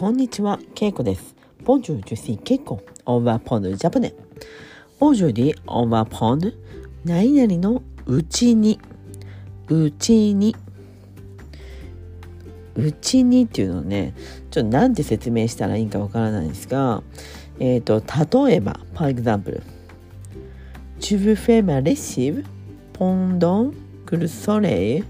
[0.00, 1.36] こんにちは、ケイコです。
[1.62, 2.78] Bonjour, je suis Keiko.
[3.04, 4.14] On va prendre le japonais.
[4.98, 6.54] Aujourd'hui, on va prendre
[7.04, 8.80] 何々のうちに、
[9.68, 10.56] うちに、
[12.76, 14.14] うちにっていうのね、
[14.50, 17.02] ちょっとなんて説明したらいいかわからないんですが、
[17.58, 19.60] えっ、ーと、例えば、par exemple,
[20.98, 22.42] tu veux faire ma lessive
[22.94, 23.74] pendant
[24.06, 25.04] que le soleil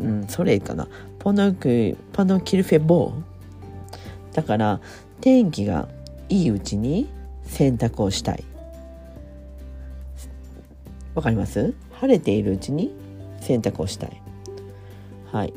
[0.00, 0.88] うん、ソレイかな。
[1.18, 3.31] ポノク、ポノキルフェボー。
[4.32, 4.80] だから、
[5.20, 5.88] 天気が
[6.28, 7.08] いいうちに
[7.44, 8.44] 洗濯をしたい。
[11.14, 11.74] わかります？
[11.92, 12.90] 晴れているうちに
[13.40, 14.22] 洗濯をしたい。
[15.30, 15.52] はい。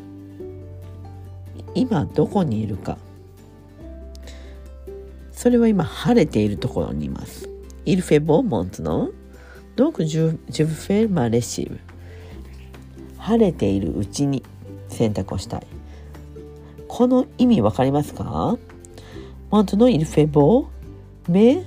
[1.73, 2.97] 今どこにいるか。
[5.31, 7.49] それは今晴れているところにいます。
[7.85, 9.11] Il fait beau maintenant.
[9.75, 11.77] Donc je, je veux faire ma lessive.
[13.17, 14.43] 晴れているうちに
[14.89, 15.67] 洗濯をしたい。
[16.94, 18.58] この意味わかりますか
[19.50, 20.66] Maintenant il fait beau,
[21.28, 21.62] mais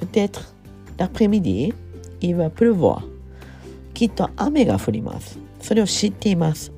[0.00, 0.54] peut-être
[0.98, 1.74] l'après-midi
[2.20, 3.02] il va pleuvoir.
[3.94, 5.38] きっと雨が降ります。
[5.60, 6.72] それを知っています。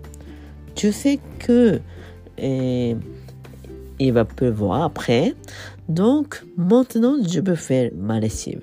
[0.75, 2.97] Je sais que、eh,
[3.99, 5.35] il va pleuvoir après.
[5.89, 8.63] Donc maintenant je peux faire ma lessive.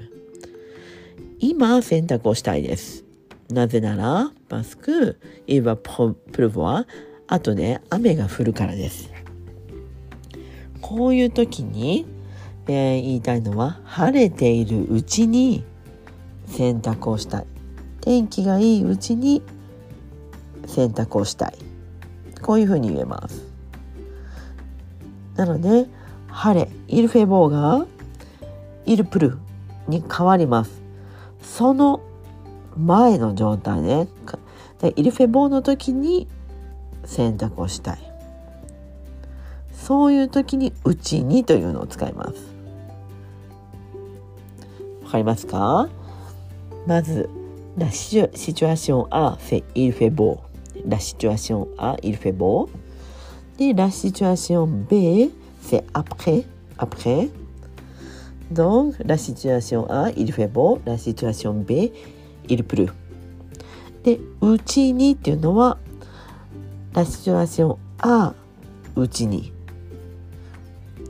[1.40, 3.04] 今洗濯をしたいです。
[3.50, 6.86] なぜなら、パスク、il va pleuvoir。
[7.33, 9.09] あとね、雨が降るからです。
[10.81, 12.05] こういう時に、
[12.67, 15.63] えー言いたいのは、晴れているうちに
[16.47, 17.47] 洗濯をしたい。
[18.01, 19.43] 天気がいいうちに
[20.67, 21.55] 洗濯をしたい。
[22.43, 23.45] こういうふうに言えます。
[25.37, 25.87] なので、
[26.27, 27.87] 晴れ、イルフェボーが
[28.87, 29.39] イルプル
[29.87, 30.83] に変わります。
[31.41, 32.03] その
[32.77, 34.09] 前の状態ね。
[34.81, 36.27] でイルフェボーの時に
[37.11, 37.99] 選択をしたい。
[39.75, 42.35] そういう時に「うちに」というのを使います。
[45.05, 45.89] わかりますか？
[46.87, 47.29] まず
[47.77, 50.39] 「La situation A, il fait beau」
[50.89, 52.71] 「La situation A, il fait beau」
[53.59, 55.31] 「で、 La situation B, il
[55.63, 56.45] pleut, il
[56.77, 57.29] pleut」
[58.53, 60.81] Donc, la situation A, il fait beau.
[60.85, 61.93] La situation B,
[62.49, 62.93] il pleut.
[64.05, 65.79] Et outil ni, tu vois,
[66.93, 68.35] la situation A、
[68.97, 69.53] うちに。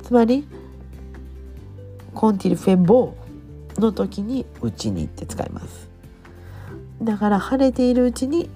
[0.02, 0.46] つまり、
[2.14, 5.88] コンティルフェンボーの時にうちにって使います。
[7.02, 8.50] だから晴れているうちに、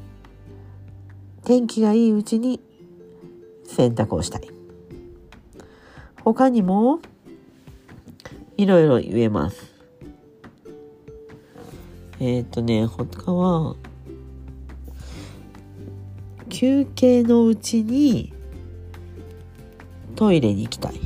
[1.44, 2.60] 天気がいいうちに
[3.66, 4.50] 洗濯をしたい。
[6.22, 7.00] 他にも、
[8.56, 9.72] いろいろ言えます。
[12.20, 13.76] えっ、とね、他は、
[16.54, 18.32] 休憩のうちに
[20.14, 21.00] トイレに行きたい。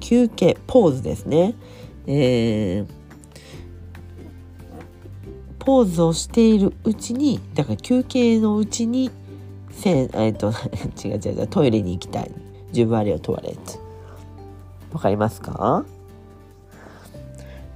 [0.00, 1.54] 休憩、ポーズですね。
[2.08, 2.86] えー、
[5.60, 9.12] ポーズをしているうちに、だから休憩のうちに、
[9.70, 10.50] せんえっ、と、
[11.04, 12.32] 違う違う違う、トイレに行きたい。
[12.72, 13.78] ジュバリオトワレット。
[14.92, 15.84] わかりますか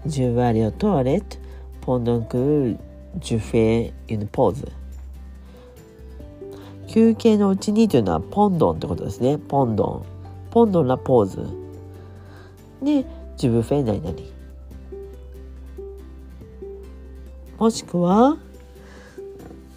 [0.05, 1.39] ？Je vais aller aux toilettes
[1.81, 2.75] pendant que
[3.21, 4.67] je fais une pause.
[6.89, 9.39] 休憩のうちにというのはポンドンってことですね。
[9.39, 10.51] ポンドン。
[10.51, 11.47] ポンドンラポーズ。
[12.83, 14.17] で、自分フェ何々。
[17.59, 18.37] もしくは、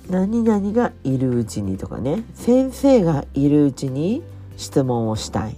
[0.10, 2.24] 何々がいるうちにとかね。
[2.34, 4.24] 先生がいるうちに
[4.58, 5.56] 質問をしたい。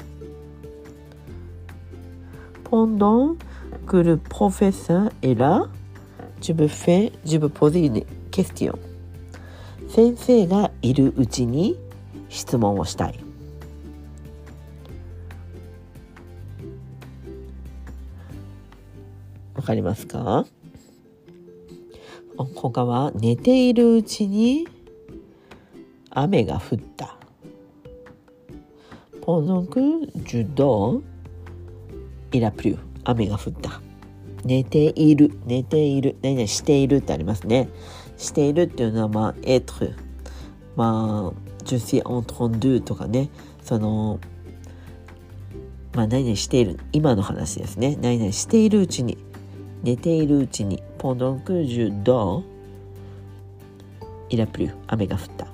[2.65, 3.37] ポンドン
[3.85, 5.67] que le professeur est là,
[6.41, 8.73] je peux faire, je peux poser une question.
[9.93, 11.77] 先生がいるうちに
[12.27, 13.19] 質問をしたい。
[19.53, 20.47] わかりますか？
[22.55, 24.67] 他は寝ているうちに
[26.09, 27.15] 雨が降った。
[29.21, 31.03] pendant que je dors,
[32.31, 32.79] il a plu.
[33.03, 33.79] 雨が降った。
[34.43, 37.69] 寝ている、寝ている、何々しているってありますね。
[38.23, 39.93] しているっていうのは、まあ、être。
[40.75, 43.29] まあ、je suis en train de とかね、
[43.63, 44.19] その、
[45.93, 47.97] まあ、何々している、今の話ですね。
[48.01, 49.17] 何々しているうちに、
[49.83, 52.43] 寝ているうちに、pendant que je dors,
[54.29, 54.73] il a plu.
[54.87, 55.47] 雨が降った。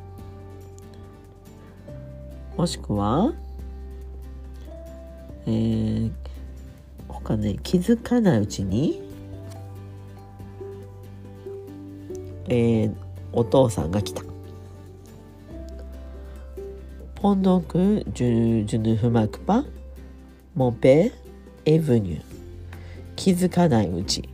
[2.55, 3.33] もしくは、
[5.45, 6.11] えー、
[7.07, 9.08] 他ね気づかないうちに、
[12.49, 12.93] えー、
[13.31, 14.23] お父さんが来た。
[17.15, 19.65] ポンドクジュジュヌフマクパ
[20.55, 21.11] モペ
[21.65, 22.23] エブニュー。
[23.15, 24.27] 気づかないうち。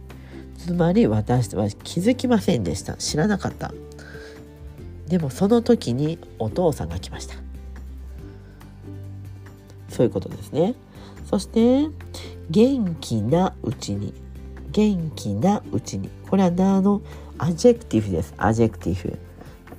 [0.58, 2.94] つまり私は気づきませんでした。
[2.96, 3.74] 知らなかった。
[5.08, 7.36] でもその時にお父さんが来ました。
[9.90, 10.76] そういうことですね。
[11.26, 11.90] そして
[12.50, 14.14] 元気なうちに。
[14.72, 16.10] 元気なうちに。
[16.30, 17.02] これはなの
[17.38, 18.34] adjectif です。
[18.38, 19.18] adjectif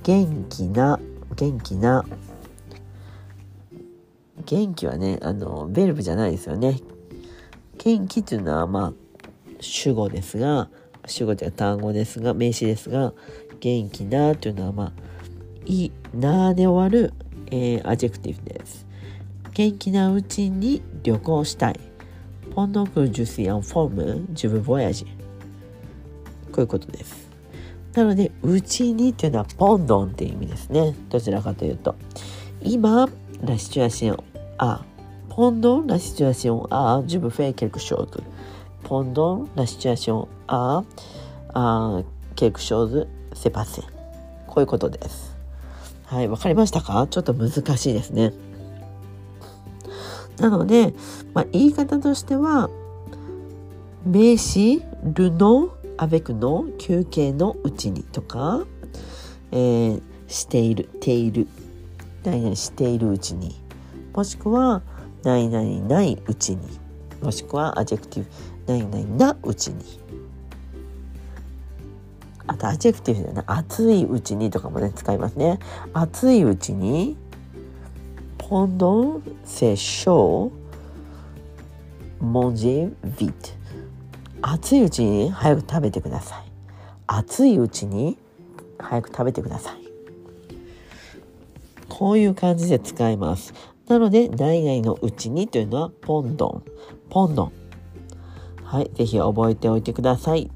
[0.03, 0.99] 元気な
[1.35, 2.05] 元気な。
[4.45, 6.79] 元気はねあの verbe じゃないですよね。
[7.77, 8.93] 元気というのはまあ
[9.59, 10.69] 主語ですが
[11.05, 13.13] 主語という単語ですが名詞ですが
[13.59, 14.91] 元気なというのはまあ
[15.65, 17.13] いいなで終わる、
[17.47, 18.85] えー、 adjectif です。
[19.53, 21.79] 元気なうちに旅行したい。
[22.57, 25.05] pendant que je suis en forme je veux voyager
[26.51, 27.26] こういうことです。
[27.97, 30.95] なので「うちに」っていうのは「pendant」っていう意味ですね。
[31.09, 31.95] どちらかというと。
[32.61, 33.09] 今
[33.41, 34.23] la situation
[34.59, 34.85] A,
[35.29, 38.23] pendant la situation A, je veux faire quelque chose。
[38.83, 40.83] pendant la situation A
[42.35, 43.81] quelque chose se passe
[44.45, 45.35] こういうことです。
[46.05, 47.07] はいわかりましたか？
[47.09, 48.31] ちょっと難しいですね。
[50.39, 50.93] なので、
[51.33, 52.69] まあ、言い方としては
[54.05, 58.65] 名詞 le nom avec の休憩のうちにとか、
[59.51, 61.47] えー、している、ている、
[62.23, 63.55] 何々しているうちに、
[64.13, 64.81] もしくは、
[65.23, 66.61] 何々ないうちに、
[67.21, 68.29] もしくは adjectif、
[68.73, 69.99] 何々なうちに。
[72.45, 75.59] あと adjectif でね、暑いうちにとかもね、使いますね。
[75.93, 77.17] 暑いうちに、
[78.37, 79.75] pendant, c'est
[84.41, 86.51] 熱いうちに早く食べてください。
[87.07, 88.17] 熱いうちに
[88.77, 89.81] 早く食べてください。
[91.89, 93.53] こういう感じで使います。
[93.87, 96.63] なので内外のうちにというのはポンドン。
[97.09, 97.51] ポンドン。
[98.63, 100.51] はいぜひ覚えておいてください。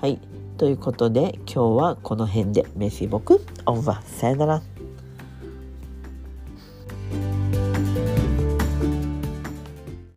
[0.00, 0.18] はい
[0.58, 2.66] ということで今日はこの辺で。
[2.76, 3.44] メシボク。
[3.66, 4.71] オーバーさよなら。